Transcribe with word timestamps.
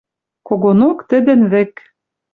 Когонок 0.47 0.97
тӹдӹн 1.09 1.41
вӹк 1.51 1.73